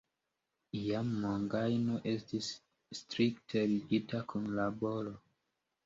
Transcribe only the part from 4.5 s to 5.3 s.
laboro.